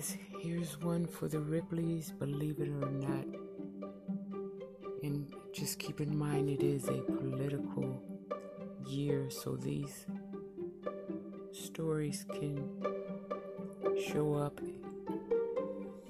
[0.00, 3.26] guys, here's one for the Ripleys, believe it or not.
[5.02, 8.02] And just keep in mind it is a political
[8.86, 10.06] year, so these
[11.52, 12.66] stories can
[14.10, 14.58] show up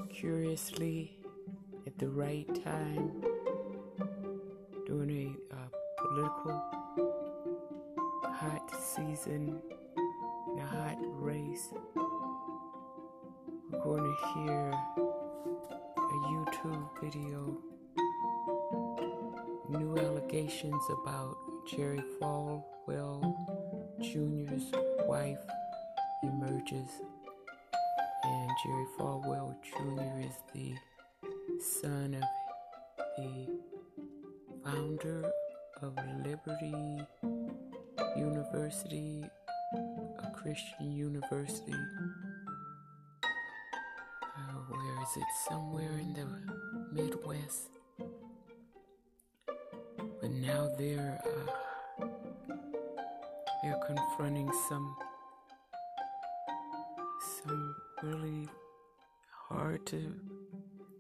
[0.09, 1.19] curiously
[1.85, 3.11] at the right time
[4.87, 5.59] during a uh,
[5.99, 6.63] political
[8.23, 9.61] hot season,
[10.59, 11.71] a hot race.
[13.91, 14.73] Going to hear
[15.97, 17.59] a YouTube video.
[19.69, 21.37] New allegations about
[21.69, 23.35] Jerry Falwell
[24.01, 24.71] Jr.'s
[25.09, 25.41] wife
[26.23, 26.89] emerges.
[28.23, 30.21] And Jerry Falwell Jr.
[30.21, 30.77] is the
[31.61, 32.23] son of
[33.19, 33.49] the
[34.65, 35.33] founder
[35.83, 37.03] of Liberty
[38.17, 39.25] University,
[39.75, 41.75] a Christian university
[45.11, 46.27] is it somewhere in the
[46.93, 47.71] Midwest?
[50.21, 52.07] But now they're uh,
[53.63, 54.97] they're confronting some
[57.43, 58.49] some really
[59.49, 60.15] hard to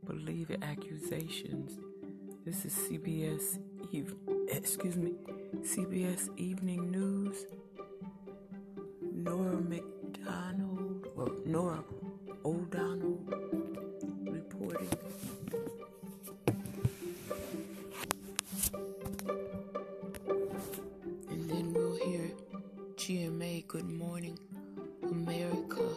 [0.06, 1.78] believe accusations.
[2.44, 3.60] This is CBS
[3.92, 4.14] Eve,
[4.48, 5.12] excuse me,
[5.60, 7.46] CBS Evening News.
[9.12, 11.84] Nora McDonald or Nora
[12.44, 12.89] O'Donnell
[23.70, 24.36] Good Morning
[25.04, 25.88] America.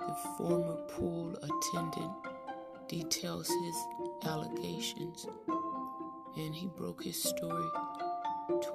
[0.00, 2.12] The former pool attendant
[2.86, 3.76] details his
[4.26, 5.26] allegations,
[6.36, 7.70] and he broke his story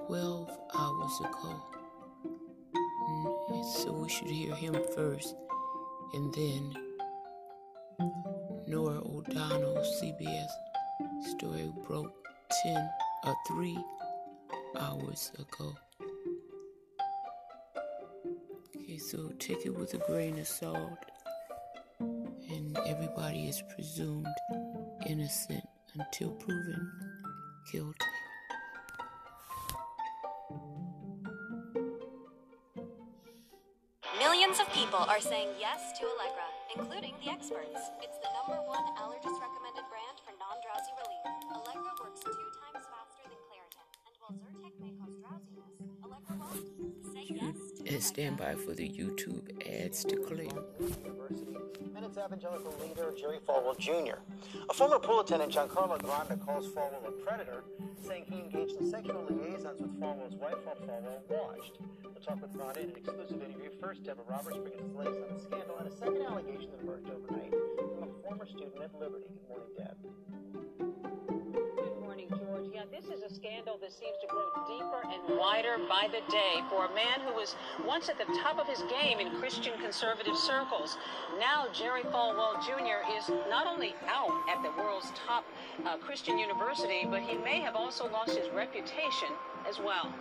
[0.07, 1.63] 12 hours ago.
[3.07, 5.35] Mm, so we should hear him first,
[6.15, 6.73] and then
[8.73, 10.49] Nora O'Donnell, CBS
[11.21, 12.11] story broke
[12.63, 12.89] 10
[13.23, 13.77] or uh, 3
[14.79, 15.75] hours ago.
[18.75, 21.05] Okay, so take it with a grain of salt,
[21.99, 24.25] and everybody is presumed
[25.05, 26.91] innocent until proven
[27.71, 27.93] guilty.
[34.17, 37.91] Millions of people are saying yes to Allegra, including the experts.
[38.01, 41.23] It's the number one allergist recommended brand for non drowsy relief.
[41.55, 45.71] Allegra works two times faster than Claritin, and while Zyrtec may cause drowsiness,
[46.03, 47.13] Allegra won't.
[47.13, 47.55] Say yes
[47.85, 50.49] to Stand by for the YouTube ads to clear.
[51.93, 54.19] Minutes evangelical leader Jerry Falwell Jr.
[54.69, 57.63] A former pool attendant, Giancarlo Granda, calls Falwell a predator,
[58.01, 61.79] saying he engaged in sexual liaisons with Falwell's wife while Falwell watched.
[62.03, 63.69] We'll talk with Granda in an exclusive interview.
[63.81, 66.81] First, Deborah Roberts brings us the latest on the scandal and a second allegation that
[66.81, 69.25] emerged overnight from a former student at Liberty.
[69.29, 69.97] Good morning, Deb.
[71.83, 72.67] Good morning, George.
[72.73, 76.63] Yeah, this is a scandal that seems to grow deeper and wider by the day
[76.69, 77.55] for a man who was
[77.85, 80.97] once at the top of his game in Christian conservative circles.
[81.39, 83.03] Now, Jerry Falwell Jr.
[83.17, 85.45] is not only out at the world's top
[85.85, 89.29] uh, Christian university, but he may have also lost his reputation
[89.67, 90.13] as well.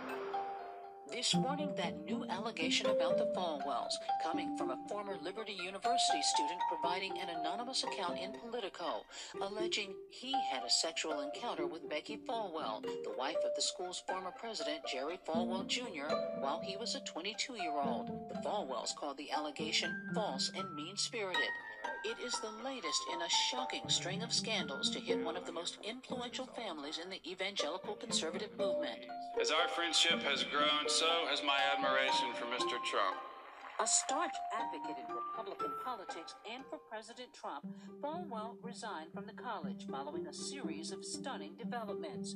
[1.11, 3.93] This morning, that new allegation about the Falwells,
[4.23, 9.05] coming from a former Liberty University student providing an anonymous account in Politico,
[9.39, 14.31] alleging he had a sexual encounter with Becky Falwell, the wife of the school's former
[14.31, 18.07] president, Jerry Falwell Jr., while he was a 22 year old.
[18.29, 21.49] The Falwells called the allegation false and mean spirited.
[22.05, 25.51] It is the latest in a shocking string of scandals to hit one of the
[25.51, 28.99] most influential families in the evangelical conservative movement.
[29.39, 32.81] As our friendship has grown, so has my admiration for Mr.
[32.83, 33.17] Trump.
[33.79, 37.65] A staunch advocate in Republican politics and for President Trump,
[38.01, 42.35] Falwell resigned from the college following a series of stunning developments.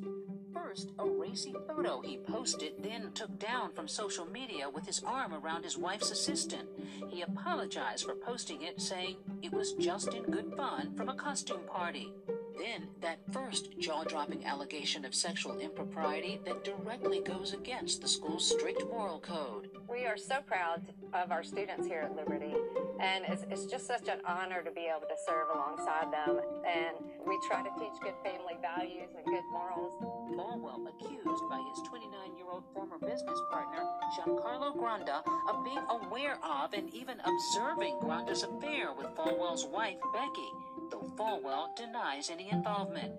[0.52, 5.34] First, a racy photo he posted, then took down from social media with his arm
[5.34, 6.68] around his wife's assistant.
[7.07, 11.66] He apologized for posting it, saying it was just in good fun from a costume
[11.68, 12.12] party.
[12.57, 18.50] Then, that first jaw dropping allegation of sexual impropriety that directly goes against the school's
[18.50, 19.69] strict moral code.
[19.88, 20.81] We are so proud
[21.13, 22.54] of our students here at Liberty,
[23.00, 26.42] and it's, it's just such an honor to be able to serve alongside them.
[26.65, 29.94] And we try to teach good family values and good morals.
[30.33, 33.86] Falwell accused by his 29 year old former business partner,
[34.18, 40.50] Giancarlo Granda, of being aware of and even observing Granda's affair with Falwell's wife, Becky
[40.92, 43.13] though Falwell denies any involvement.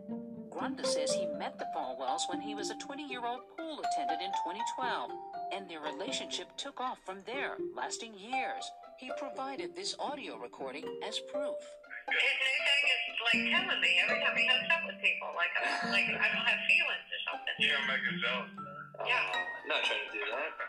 [0.50, 4.22] Granda says he met the Falwells when he was a 20 year old pool attendant
[4.22, 5.10] in 2012,
[5.52, 8.64] and their relationship took off from there, lasting years.
[8.98, 11.60] He provided this audio recording as proof.
[12.08, 15.28] His new thing is like killing me every time he hooks up with people.
[15.36, 17.54] Like, I'm, like I don't have feelings or something.
[17.60, 18.50] You're gonna make us jealous.
[19.06, 19.68] Yeah.
[19.68, 20.68] not trying to do that.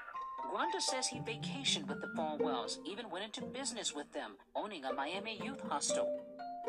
[0.50, 4.94] Granda says he vacationed with the Falwells, even went into business with them, owning a
[4.94, 6.08] Miami youth hostel.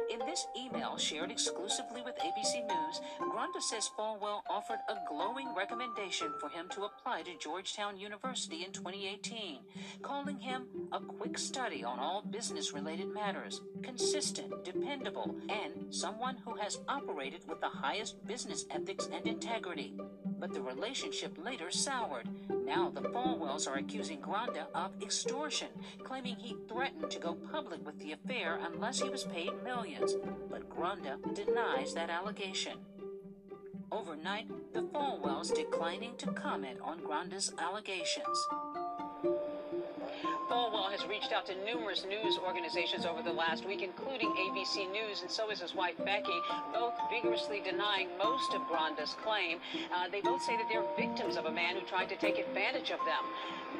[0.08, 6.32] In this email shared exclusively with ABC News, Granda says Falwell offered a glowing recommendation
[6.40, 9.58] for him to apply to Georgetown University in 2018,
[10.02, 16.54] calling him a quick study on all business related matters, consistent, dependable, and someone who
[16.56, 19.92] has operated with the highest business ethics and integrity.
[20.38, 22.28] But the relationship later soured.
[22.70, 25.66] Now the Falwells are accusing Granda of extortion,
[26.04, 30.14] claiming he threatened to go public with the affair unless he was paid millions.
[30.48, 32.78] But Granda denies that allegation.
[33.90, 38.46] Overnight, the Falwells declining to comment on Granda's allegations.
[40.50, 45.22] Falwell has reached out to numerous news organizations over the last week, including ABC News,
[45.22, 46.38] and so is his wife Becky,
[46.72, 49.58] both vigorously denying most of Granda's claim.
[49.94, 52.90] Uh, they both say that they're victims of a man who tried to take advantage
[52.90, 53.24] of them.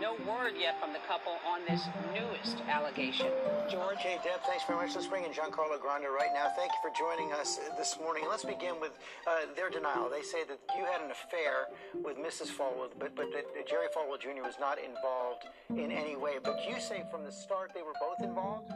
[0.00, 1.82] No word yet from the couple on this
[2.14, 3.26] newest allegation.
[3.68, 3.98] George?
[3.98, 4.94] Okay, Deb, thanks very much.
[4.94, 6.48] Let's bring in Giancarlo Granda right now.
[6.56, 8.24] Thank you for joining us this morning.
[8.28, 10.08] Let's begin with uh, their denial.
[10.08, 11.68] They say that you had an affair
[12.02, 12.48] with Mrs.
[12.48, 14.42] Falwell, but, but that that Jerry Falwell Jr.
[14.42, 16.29] was not involved in any way.
[16.42, 18.70] But you say from the start they were both involved?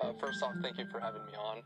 [0.00, 1.58] Uh, first off, thank you for having me on.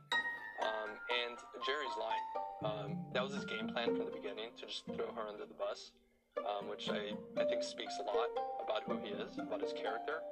[0.62, 1.36] Um, and
[1.66, 2.26] Jerry's lying.
[2.64, 5.54] Um, that was his game plan from the beginning to just throw her under the
[5.54, 5.92] bus,
[6.38, 8.28] um, which I, I think speaks a lot
[8.64, 10.22] about who he is, about his character.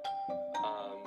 [0.63, 1.03] Um,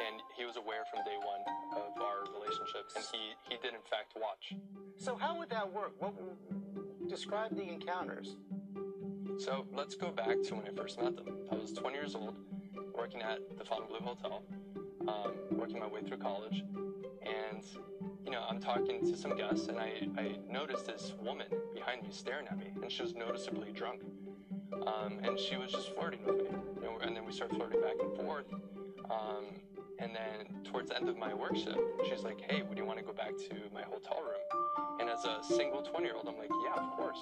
[0.00, 1.42] and he was aware from day one
[1.76, 4.54] of our relationship, and he, he did in fact watch.
[4.96, 5.92] So how would that work?
[5.98, 6.14] What
[7.08, 8.36] describe the encounters?
[9.38, 11.28] So let's go back to when I first met them.
[11.50, 12.36] I was 20 years old,
[12.96, 14.42] working at the Fontainebleau Hotel,
[15.08, 16.62] um, working my way through college,
[17.22, 17.64] and
[18.24, 22.08] you know I'm talking to some guests, and I, I noticed this woman behind me
[22.10, 24.02] staring at me, and she was noticeably drunk,
[24.86, 27.80] um, and she was just flirting with me, you know, and then we started flirting
[27.80, 28.46] back and forth,
[29.10, 29.44] um,
[29.98, 31.78] and then towards the end of my work shift,
[32.08, 35.24] she's like, "Hey, would you want to go back to my hotel room?" And as
[35.24, 37.20] a single 20 year old, I'm like, "Yeah, of course,"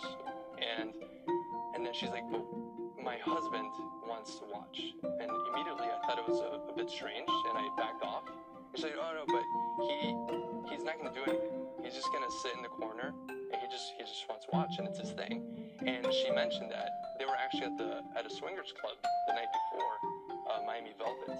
[0.78, 0.93] and
[1.75, 2.44] and then she's like, "But
[3.02, 3.70] my husband
[4.06, 7.69] wants to watch." And immediately I thought it was a, a bit strange, and I
[7.76, 8.25] backed off.
[8.75, 9.44] She's like, "Oh no, but
[9.87, 11.67] he he's not gonna do anything.
[11.82, 14.79] He's just gonna sit in the corner, and he just he just wants to watch,
[14.79, 15.43] and it's his thing."
[15.81, 18.97] And she mentioned that they were actually at the at a swingers club
[19.29, 19.94] the night before
[20.50, 21.35] uh, Miami Velvet.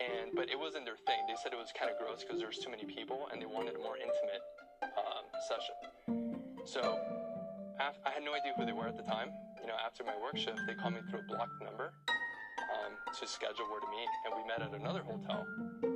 [0.00, 1.20] And but it wasn't their thing.
[1.28, 3.46] They said it was kind of gross because there was too many people, and they
[3.46, 4.42] wanted a more intimate
[4.82, 5.76] um, session.
[6.64, 6.98] So
[7.78, 9.30] I had no idea who they were at the time.
[9.64, 11.96] You know, after my work shift, they called me through a blocked number
[12.68, 15.48] um, to schedule where to meet, and we met at another hotel.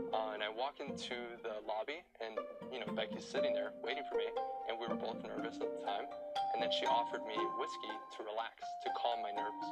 [0.09, 2.41] Uh, and I walk into the lobby, and
[2.73, 4.25] you know, Becky's sitting there waiting for me,
[4.73, 6.09] and we were both nervous at the time.
[6.56, 9.69] And then she offered me whiskey to relax, to calm my nerves.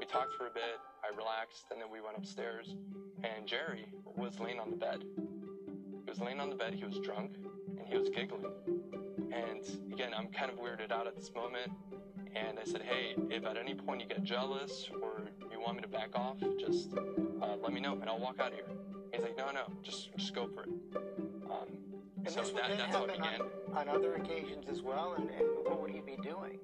[0.00, 2.72] We talked for a bit, I relaxed, and then we went upstairs,
[3.20, 3.84] and Jerry
[4.16, 5.04] was laying on the bed.
[5.04, 7.36] He was laying on the bed, he was drunk,
[7.76, 8.48] and he was giggling.
[9.36, 9.60] And
[9.92, 11.70] again, I'm kind of weirded out at this moment.
[12.36, 15.22] And I said, hey, if at any point you get jealous or
[15.52, 16.90] you want me to back off, just
[17.42, 18.64] uh, let me know and I'll walk out of here.
[19.12, 20.68] He's like, no, no, just just go for it.
[21.50, 21.78] Um,
[22.24, 23.40] And so this would that, then that's how it began.
[23.72, 25.14] on, on other occasions as well.
[25.16, 26.58] And, and what would he be doing?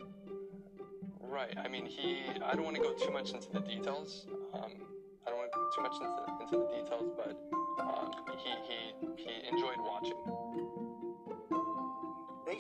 [1.21, 1.55] Right.
[1.63, 2.23] I mean, he.
[2.45, 4.27] I don't want to go too much into the details.
[4.53, 4.73] Um,
[5.25, 7.39] I don't want to go too much into, into the details, but
[7.79, 8.11] um,
[8.43, 10.19] he, he he enjoyed watching.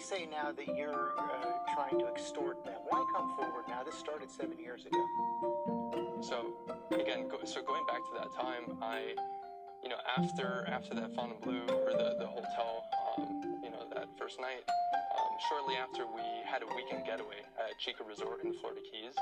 [0.00, 2.75] Say now that you're uh, trying to extort them.
[2.88, 3.85] Why come forward now?
[3.85, 6.19] This started seven years ago.
[6.21, 6.54] So
[6.90, 9.14] again, go, so going back to that time, I,
[9.85, 12.88] you know, after after that Fontainebleau or the the hotel,
[13.19, 17.78] um, you know, that first night, um, shortly after we had a weekend getaway at
[17.78, 19.14] Cheeca Resort in the Florida Keys,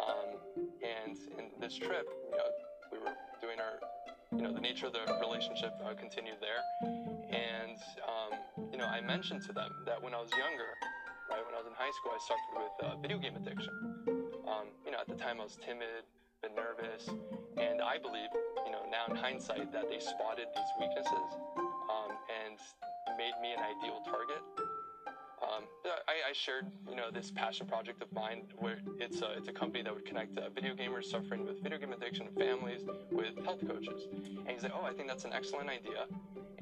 [0.00, 0.38] um,
[0.80, 2.48] and in this trip, you know,
[2.92, 6.62] we were doing our, you know, the nature of the relationship uh, continued there,
[7.34, 8.32] and um,
[8.70, 10.70] you know, I mentioned to them that when I was younger,
[11.30, 13.74] right, when I was in high school, I suffered with uh, video game addiction.
[14.46, 16.06] Um, you know, at the time I was timid,
[16.42, 17.08] bit nervous,
[17.56, 18.28] and I believe,
[18.66, 21.28] you know, now in hindsight, that they spotted these weaknesses
[21.90, 22.58] um, and
[23.18, 24.42] made me an ideal target.
[25.42, 25.64] Um,
[26.08, 29.52] I, I shared, you know, this passion project of mine where it's a, it's a
[29.52, 33.60] company that would connect uh, video gamers suffering with video game addiction families with health
[33.66, 34.08] coaches.
[34.12, 36.06] And he's like, oh, I think that's an excellent idea.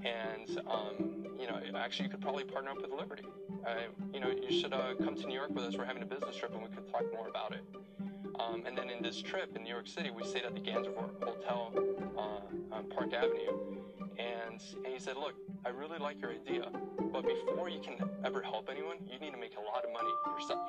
[0.05, 3.25] And, um, you know, actually, you could probably partner up with Liberty.
[3.67, 3.75] Uh,
[4.13, 5.77] you know, you should uh, come to New York with us.
[5.77, 7.65] We're having a business trip and we could talk more about it.
[8.41, 11.23] Um, and then in this trip in New York City, we stayed at the Gansevoort
[11.23, 11.73] Hotel
[12.19, 13.79] uh, on Park Avenue.
[14.19, 16.69] And, and he said, Look, I really like your idea,
[17.13, 20.11] but before you can ever help anyone, you need to make a lot of money
[20.35, 20.67] yourself.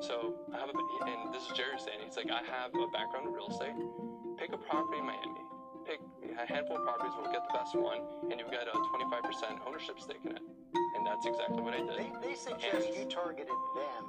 [0.00, 3.26] So I have a, and this is Jerry saying, he's like, I have a background
[3.26, 3.74] in real estate.
[4.38, 5.47] Pick a property in Miami.
[6.38, 7.98] A handful of properties, we'll get the best one,
[8.30, 10.42] and you'll get a 25% ownership stake in it.
[10.94, 11.98] And that's exactly what I did.
[11.98, 14.02] They, they suggest you targeted them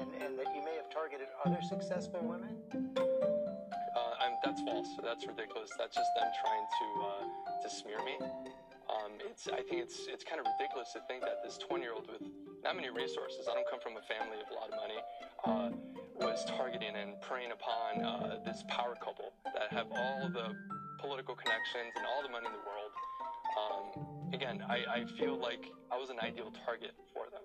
[0.00, 2.56] and, and that you may have targeted other successful women?
[2.72, 4.88] Uh, I'm, that's false.
[5.02, 5.70] That's ridiculous.
[5.76, 8.16] That's just them trying to uh, to smear me.
[8.88, 11.92] Um, it's I think it's it's kind of ridiculous to think that this 20 year
[11.92, 12.22] old with
[12.64, 15.00] not many resources, I don't come from a family of a lot of money,
[15.44, 15.68] uh,
[16.16, 20.56] was targeting and preying upon uh, this power couple that have all the
[20.98, 22.92] political connections and all the money in the world.
[23.54, 27.42] Um, again, I, I feel like I was an ideal target for them.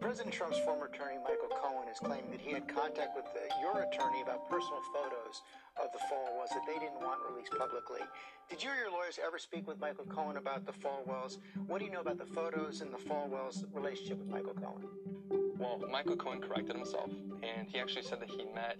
[0.00, 3.82] President Trump's former attorney, Michael Cohen, has claimed that he had contact with uh, your
[3.82, 5.42] attorney about personal photos
[5.82, 8.00] of the Falwells that they didn't want released publicly.
[8.48, 11.38] Did you or your lawyers ever speak with Michael Cohen about the Falwells?
[11.66, 14.84] What do you know about the photos and the Falwells' relationship with Michael Cohen?
[15.58, 17.10] Well, Michael Cohen corrected himself,
[17.42, 18.76] and he actually said that he met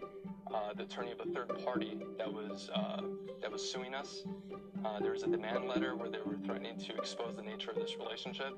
[0.53, 3.03] uh, the attorney of a third party that was uh,
[3.41, 4.25] that was suing us.
[4.85, 7.77] Uh, there was a demand letter where they were threatening to expose the nature of
[7.77, 8.57] this relationship.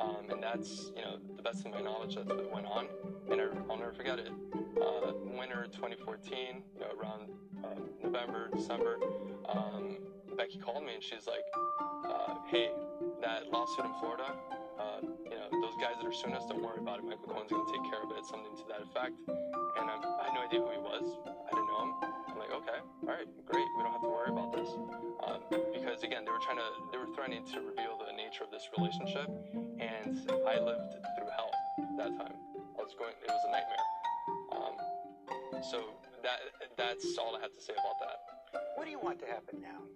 [0.00, 2.88] Um, and that's, you know, the best of my knowledge, that's what went on.
[3.30, 4.30] And I, will never forget it.
[4.80, 7.30] Uh, winter 2014, you know, around
[7.64, 8.98] uh, November, December,
[9.48, 9.98] um,
[10.36, 11.44] Becky called me and she's like,
[12.08, 12.70] uh, hey,
[13.20, 14.34] that lawsuit in Florida,
[14.82, 14.98] uh,
[15.30, 17.04] you know, those guys that are suing us, don't worry about it.
[17.06, 19.14] Michael Cohen's going to take care of it, something to that effect.
[19.78, 21.06] And I, I had no idea who he was.
[21.22, 21.92] I didn't know him.
[22.02, 23.68] I'm like, okay, all right, great.
[23.78, 24.68] We don't have to worry about this.
[25.22, 25.38] Um,
[25.70, 28.66] because again, they were trying to, they were threatening to reveal the nature of this
[28.74, 29.30] relationship.
[29.78, 31.52] And I lived through hell
[31.98, 32.36] that time.
[32.74, 33.86] I was going, it was a nightmare.
[34.58, 34.74] Um,
[35.62, 35.94] so
[36.26, 36.42] that,
[36.76, 38.18] that's all I have to say about that.
[38.74, 39.86] What do you want to happen now?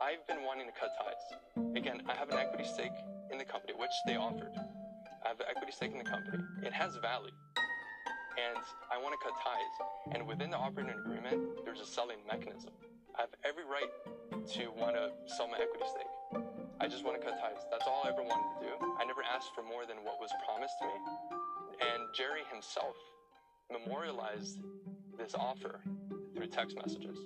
[0.00, 1.76] I've been wanting to cut ties.
[1.76, 2.96] Again, I have an equity stake
[3.30, 4.52] in the company, which they offered.
[5.24, 6.42] I have an equity stake in the company.
[6.62, 7.32] It has value.
[8.38, 8.58] And
[8.90, 10.14] I want to cut ties.
[10.16, 12.70] And within the operating agreement, there's a selling mechanism.
[13.18, 13.90] I have every right
[14.54, 16.42] to want to sell my equity stake.
[16.80, 17.60] I just want to cut ties.
[17.70, 18.72] That's all I ever wanted to do.
[18.98, 20.96] I never asked for more than what was promised to me.
[21.80, 22.96] And Jerry himself
[23.70, 24.60] memorialized
[25.18, 25.80] this offer
[26.34, 27.18] through text messages.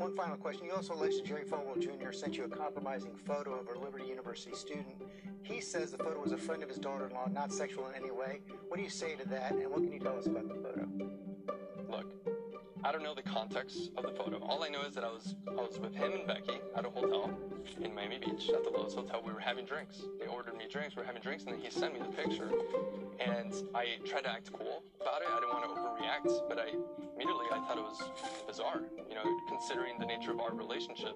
[0.00, 0.64] One final question.
[0.64, 2.10] You also alleged Jerry Falwell Jr.
[2.10, 4.96] sent you a compromising photo of a Liberty University student.
[5.42, 7.94] He says the photo was a friend of his daughter in law, not sexual in
[7.94, 8.40] any way.
[8.68, 10.79] What do you say to that, and what can you tell us about the photo?
[12.90, 14.38] I don't know the context of the photo.
[14.42, 16.90] All I know is that I was I was with him and Becky at a
[16.90, 17.30] hotel
[17.80, 19.22] in Miami Beach at the Loews Hotel.
[19.24, 20.02] We were having drinks.
[20.18, 20.96] They ordered me drinks.
[20.96, 22.50] We were having drinks, and then he sent me the picture.
[23.20, 25.28] And I tried to act cool about it.
[25.30, 26.74] I didn't want to overreact, but I
[27.14, 28.02] immediately I thought it was
[28.48, 28.82] bizarre.
[29.08, 31.14] You know, considering the nature of our relationship.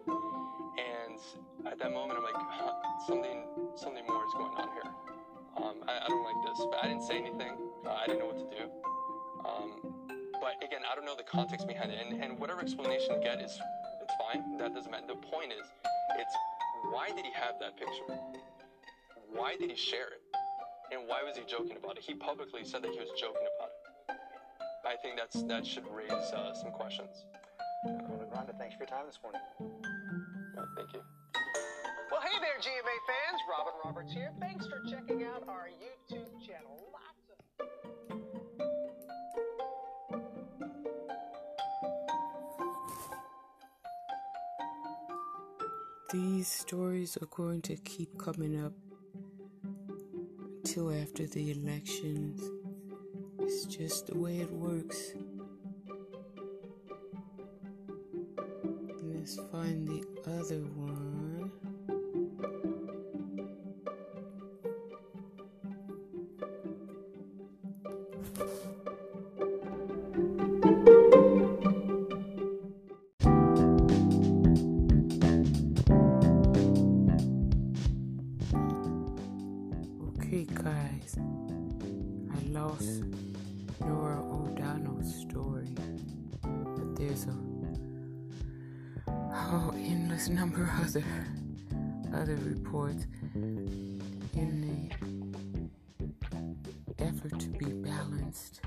[0.79, 1.19] And
[1.67, 2.71] at that moment, I'm like, huh,
[3.05, 4.93] something something more is going on here.
[5.57, 7.59] Um, I, I, don't like this, but I didn't say anything.
[7.85, 8.71] Uh, I didn't know what to do.
[9.45, 10.04] Um,
[10.45, 13.41] but again, I don't know the context behind it, and, and whatever explanation you get
[13.41, 13.57] is
[14.05, 14.59] it's fine.
[14.59, 15.09] That doesn't matter.
[15.09, 15.65] The point is,
[16.21, 16.37] it's
[16.93, 18.05] why did he have that picture?
[19.33, 20.21] Why did he share it?
[20.93, 22.05] And why was he joking about it?
[22.05, 24.21] He publicly said that he was joking about it.
[24.85, 27.25] I think that's that should raise uh, some questions.
[27.89, 29.41] Granda, thanks for your time this morning.
[29.59, 31.01] Well, thank you.
[32.13, 33.41] Well, hey there, GMA fans.
[33.49, 34.31] Robin Roberts here.
[34.41, 36.94] Thanks for checking out our YouTube channel.
[46.15, 48.73] These stories are going to keep coming up
[50.63, 52.41] until after the elections.
[53.41, 55.15] It's just the way it works.
[59.03, 61.24] Let's find the other one.
[82.33, 83.03] I lost
[83.81, 85.75] Nora O'Donnell's story,
[86.43, 87.37] but there's a
[89.09, 91.05] oh, endless number of other
[92.15, 94.91] other reports in the
[97.05, 98.61] effort to be balanced.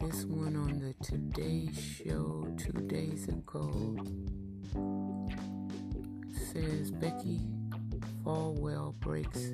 [0.00, 3.96] This one on the Today Show two days ago
[6.52, 7.40] says Becky
[8.24, 9.50] Falwell breaks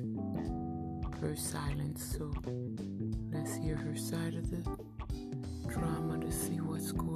[1.25, 2.17] her silence.
[2.17, 2.31] So
[3.31, 4.61] let's hear her side of the
[5.67, 7.14] drama to see what's going on.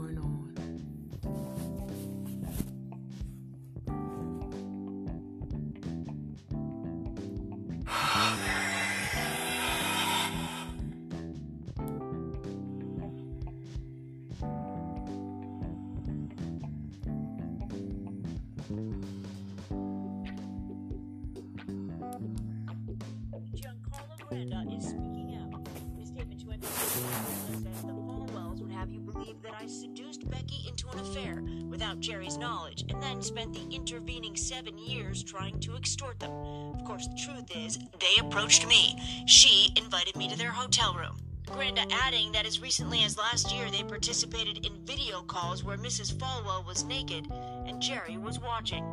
[31.79, 36.29] Without Jerry's knowledge, and then spent the intervening seven years trying to extort them.
[36.75, 39.01] Of course, the truth is, they approached me.
[39.27, 41.15] She invited me to their hotel room.
[41.45, 46.13] Granda adding that as recently as last year they participated in video calls where Mrs.
[46.13, 48.83] Falwell was naked and Jerry was watching.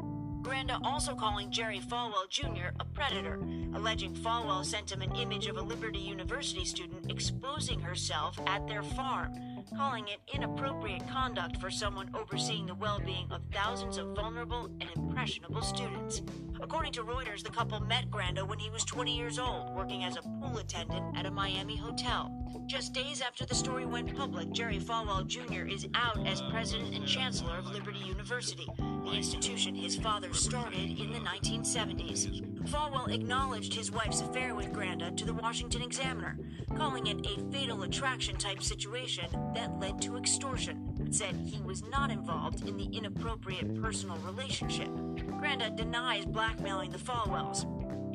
[0.43, 2.71] Granda also calling Jerry Falwell Jr.
[2.78, 3.40] a predator,
[3.75, 8.85] alleging Falwell sent him an image of a Liberty University student exposing herself at their
[8.85, 9.35] farm,
[9.75, 14.90] calling it inappropriate conduct for someone overseeing the well being of thousands of vulnerable and
[14.94, 16.23] impressionable students.
[16.61, 20.17] According to Reuters, the couple met Granda when he was 20 years old, working as
[20.17, 22.33] a pool attendant at a Miami hotel.
[22.67, 25.67] Just days after the story went public, Jerry Falwell Jr.
[25.67, 31.13] is out as president and chancellor of Liberty University, the institution his father started in
[31.13, 32.69] the 1970s.
[32.69, 36.39] Falwell acknowledged his wife's affair with Granda to the Washington Examiner,
[36.77, 42.11] calling it a fatal attraction type situation that led to extortion, said he was not
[42.11, 44.89] involved in the inappropriate personal relationship.
[44.89, 47.65] Granda denies blackmailing the Falwells.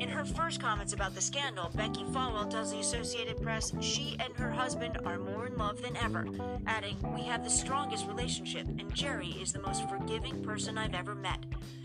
[0.02, 4.32] In her first comments about the scandal, Becky Falwell tells the Associated Press she and
[4.34, 6.26] her husband are more in love than ever,
[6.66, 11.14] adding, We have the strongest relationship, and Jerry is the most forgiving person I've ever
[11.14, 11.44] met.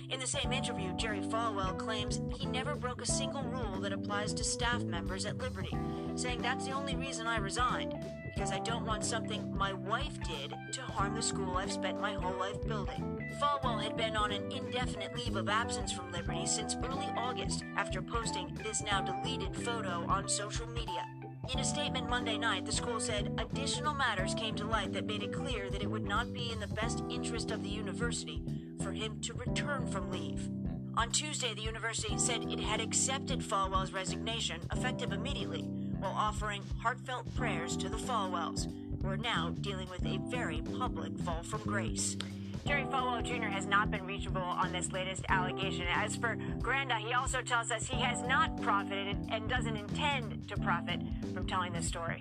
[0.10, 4.34] In the same interview, Jerry Falwell claims he never broke a single rule that applies
[4.34, 5.78] to staff members at Liberty,
[6.16, 7.94] saying that's the only reason I resigned,
[8.38, 12.14] because I don't want something my wife did to harm the school I've spent my
[12.14, 13.20] whole life building.
[13.42, 18.00] Falwell had been on an indefinite leave of absence from Liberty since early August after
[18.00, 21.04] posting this now deleted photo on social media.
[21.52, 25.24] In a statement Monday night, the school said additional matters came to light that made
[25.24, 28.44] it clear that it would not be in the best interest of the university
[28.84, 30.48] for him to return from leave.
[30.96, 35.68] On Tuesday, the university said it had accepted Falwell's resignation, effective immediately,
[36.00, 38.68] while offering heartfelt prayers to the Falwells,
[39.02, 42.18] who are now dealing with a very public fall from grace.
[42.66, 43.48] Jerry Falwell Jr.
[43.48, 45.86] has not been reachable on this latest allegation.
[45.88, 50.58] As for Granda, he also tells us he has not profited and doesn't intend to
[50.58, 51.00] profit
[51.34, 52.18] from telling this story.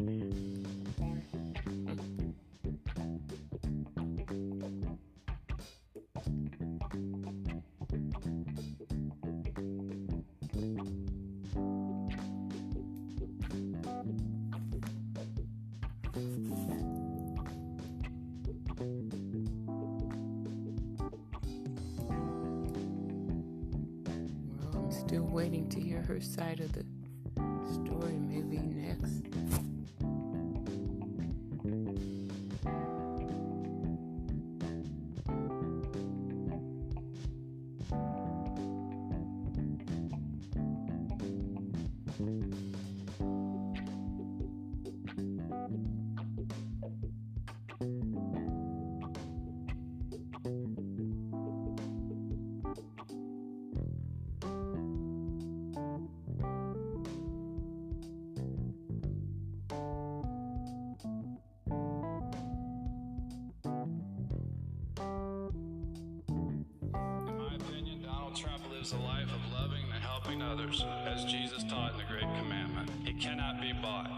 [70.27, 72.91] Helping others, as Jesus taught in the Great Commandment.
[73.05, 74.11] He cannot be bought.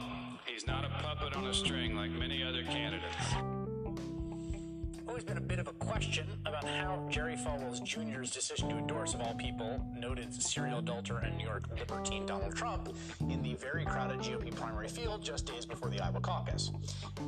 [0.46, 3.34] He's not a puppet on a string like many other candidates.
[5.06, 9.12] always been a bit of a question about how Jerry Falwell Jr.'s decision to endorse,
[9.12, 12.94] of all people, noted serial adulterer and New York libertine Donald Trump
[13.28, 16.70] in the very crowded GOP primary field just days before the Iowa caucus.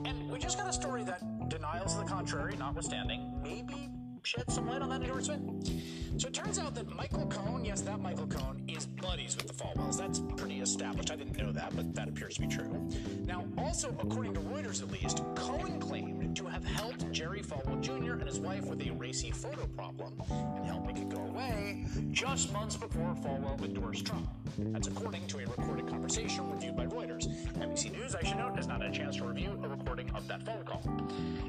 [0.07, 3.91] And we just got a story that denials to the contrary, notwithstanding, maybe
[4.23, 5.71] shed some light on that endorsement.
[6.17, 9.55] So it turns out that Michael Cohen, yes, that Michael Cohen, is buddies with the
[9.55, 9.97] Falwells.
[9.97, 11.11] That's pretty established.
[11.11, 12.89] I didn't know that, but that appears to be true.
[13.25, 18.13] Now, also, according to Reuters at least, Cohen claimed to have helped Jerry Falwell Jr.
[18.13, 22.77] and his wife with a racy photo problem and make it go away just months
[22.77, 24.29] before Falwell endorsed Trump.
[24.59, 27.29] That's according to a recorded conversation reviewed by Reuters.
[27.55, 30.27] NBC News, I should note, has not had a chance to review a recording of
[30.29, 30.83] that phone call.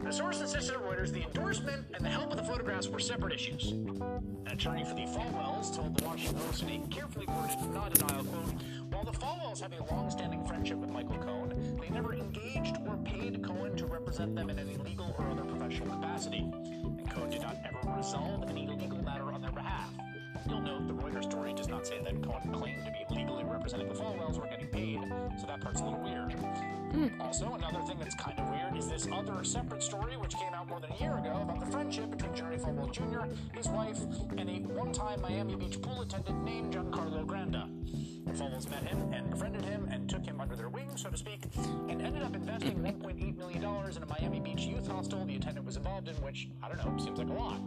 [0.05, 3.33] A source insisted to Reuters the endorsement and the help with the photographs were separate
[3.33, 3.71] issues.
[3.71, 8.53] An attorney for the Falwells told the Washington Post in a carefully worded, non-denial quote,
[8.91, 11.40] while the Falwells have a long-standing friendship with Michael Cohen,
[11.91, 16.39] never engaged or paid Cohen to represent them in any legal or other professional capacity.
[16.39, 19.89] And Cohen did not ever resolve any legal matter on their behalf.
[20.49, 23.88] You'll note the Reuters story does not say that Cohen claimed to be legally representing
[23.89, 24.99] the Falwells or getting paid,
[25.39, 26.34] so that part's a little weird.
[26.34, 27.21] Hmm.
[27.21, 30.67] Also, another thing that's kind of weird is this other separate story, which came out
[30.67, 33.99] more than a year ago, about the friendship between Jerry Falwell Jr., his wife,
[34.38, 37.69] and a one-time Miami Beach pool attendant named Giancarlo Granda.
[38.25, 38.34] The
[38.69, 41.41] met him and befriended him and took him under their wing, so to speak,
[41.89, 43.01] and ended up investing mm-hmm.
[43.03, 46.69] $1.8 million in a Miami Beach youth hostel the attendant was involved in, which, I
[46.69, 47.60] don't know, seems like a lot.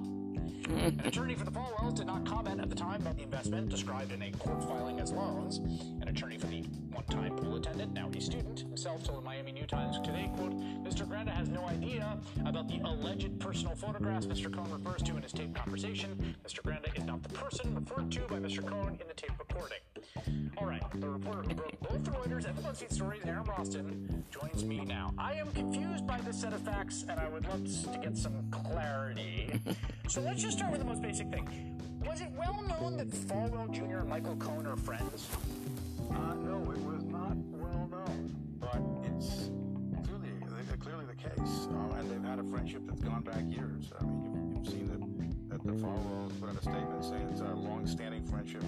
[0.68, 4.12] An attorney for the Falwells did not comment at the time about the investment, described
[4.12, 5.58] in a court filing as loans.
[6.00, 9.66] An attorney for the one-time pool attendant, now a student, himself told the Miami New
[9.66, 10.52] Times today, quote,
[10.84, 11.06] Mr.
[11.06, 14.52] Granda has no idea about the alleged personal photographs Mr.
[14.52, 16.34] Cohen refers to in his tape conversation.
[16.46, 16.60] Mr.
[16.62, 18.64] Granda is not the person referred to by Mr.
[18.66, 19.78] Cohen in the tape recording.
[20.58, 24.22] All right, the reporter who broke both the Reuters and the BuzzFeed stories, Aram Roston,
[24.30, 25.12] joins me now.
[25.18, 28.48] I am confused by this set of facts, and I would love to get some
[28.50, 29.60] clarity.
[30.08, 31.48] so let's just start with the most basic thing.
[32.06, 33.98] Was it well known that Falwell Jr.
[33.98, 35.28] and Michael Cohen are friends?
[36.10, 39.50] Uh, no, it was not well known, but it's
[40.06, 43.92] clearly uh, clearly the case, uh, and they've had a friendship that's gone back years.
[44.00, 45.04] I mean, you've, you've seen that
[45.50, 48.62] that the Falwells put out a statement saying it's a long-standing friendship.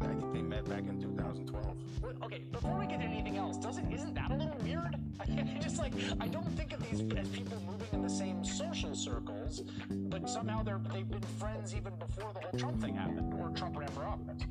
[0.00, 1.76] I think they met back in 2012.
[2.02, 4.96] Well, okay, before we get into anything else, doesn't isn't that a little weird?
[5.20, 8.94] I just like I don't think of these as people moving in the same social
[8.94, 13.50] circles, but somehow they're they've been friends even before the whole Trump thing happened or
[13.50, 14.42] Trump ran for office.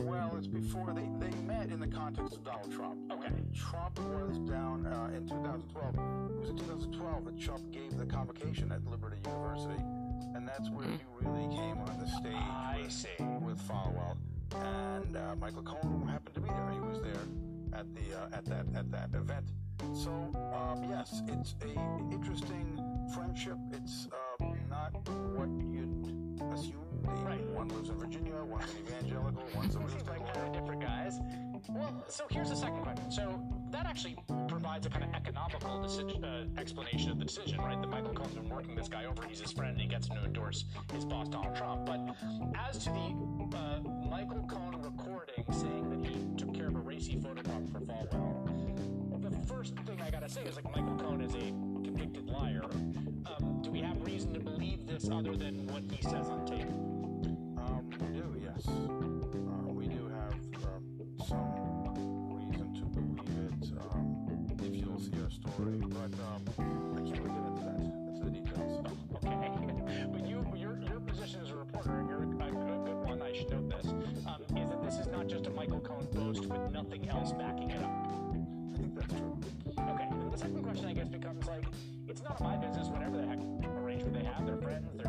[0.00, 3.12] Well, it's before they, they met in the context of Donald Trump.
[3.12, 3.32] Okay.
[3.54, 5.94] Trump was down uh, in 2012.
[5.94, 9.82] It was in 2012 that Trump gave the convocation at Liberty University,
[10.34, 13.24] and that's where he really came on the stage I with, see.
[13.40, 14.16] with Falwell.
[14.54, 16.70] And uh, Michael Cohen happened to be there.
[16.72, 19.46] He was there at the uh, at that at that event.
[19.94, 20.10] So
[20.54, 22.82] um, yes, it's a interesting
[23.14, 23.56] friendship.
[23.72, 24.08] It's
[24.40, 24.92] uh, not
[25.36, 26.74] what you'd assume.
[27.24, 27.44] Right.
[27.50, 28.34] One lives in Virginia.
[28.42, 29.44] One's an evangelical.
[29.54, 31.20] One's a Seems like kind of different guys.
[31.68, 33.10] Well, so here's the second question.
[33.10, 34.16] So that actually
[34.48, 37.80] provides a kind of economical decision, uh, explanation of the decision, right?
[37.80, 39.22] That Michael Cohen's been working this guy over.
[39.26, 41.86] He's his friend, and he gets him to endorse his boss, Donald Trump.
[41.86, 42.00] But
[42.68, 47.18] as to the uh, Michael Cohen recording saying that he took care of a racy
[47.20, 51.48] photograph for Falwell, the first thing I gotta say is like Michael Cohen is a
[51.84, 52.64] convicted liar.
[53.26, 56.46] Um, do we have reason to believe this other than what he says on
[82.08, 83.38] it's none of my business, whatever the heck
[83.76, 85.07] arrangement they have, their friends, there's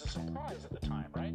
[0.00, 1.34] as a surprise at the time, right?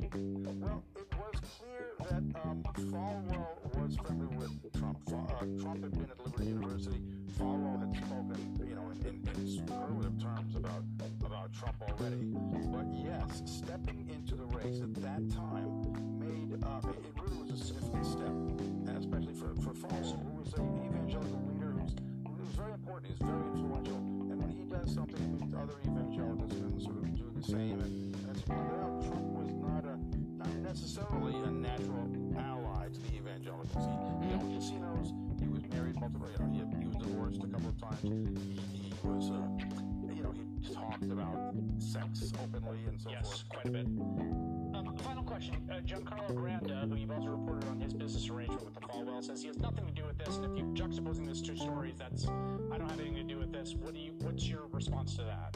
[0.61, 4.97] Well, it was clear that um, Falwell was friendly with Trump.
[5.07, 7.01] Uh, Trump had been at Liberty University.
[7.37, 10.83] Falwell had spoken, you know, in, in, superlative terms about
[11.25, 12.33] about Trump already.
[12.71, 15.69] But yes, stepping into the race at that time
[16.17, 20.89] made uh, it, really was a significant step, especially for for Falwell, who was an
[20.89, 21.93] evangelical leader who's
[22.25, 23.11] who was very important.
[23.11, 23.97] He's very influential,
[24.31, 27.14] and when he does something, other evangelicals can sort of
[27.45, 27.79] do the same.
[27.79, 29.97] And, and as pointed out, Trump was not a
[30.37, 33.85] not necessarily a natural ally to the evangelicals.
[33.85, 35.13] He, he owned casinos.
[35.39, 36.27] He was married multiple.
[36.31, 38.01] You know, he, he was divorced a couple of times.
[38.01, 41.55] He, he was, uh, you know, he talked about
[41.95, 43.49] sex openly and so Yes, forth.
[43.49, 43.85] quite a bit.
[43.85, 45.55] Um, final question.
[45.71, 49.41] Uh, Giancarlo Granda, who you've also reported on his business arrangement with the Falwell, says
[49.41, 50.35] he has nothing to do with this.
[50.37, 53.51] And if you're juxtaposing these two stories, that's I don't have anything to do with
[53.53, 53.73] this.
[53.75, 54.13] What do you?
[54.19, 55.55] What's your response to that?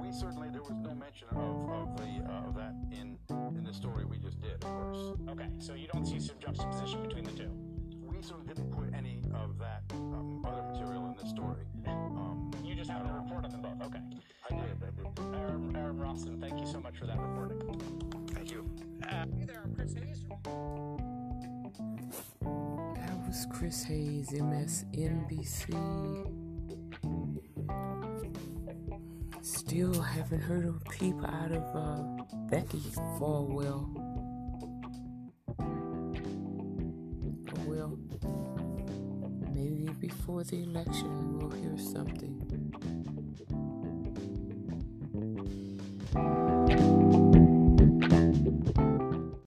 [0.00, 3.18] We certainly there was no mention of, of the uh, of that in
[3.56, 5.18] in the story we just did, of course.
[5.30, 7.50] Okay, so you don't see some juxtaposition between the two
[8.26, 11.62] so didn't put any of that um, other material in the story.
[11.86, 13.80] Um, you just had a report on them both.
[13.86, 14.00] Okay.
[14.50, 14.82] I did.
[15.34, 17.60] Aram, Aram Roston, thank you so much for that reporting.
[18.32, 18.68] Thank you.
[19.04, 20.24] Uh, hey there, I'm Chris Hayes.
[22.96, 25.72] That was Chris Hayes, MSNBC.
[29.40, 32.80] Still haven't heard a peep out of uh, Becky
[33.20, 34.15] Falwell.
[40.06, 42.55] before the election, we'll hear something.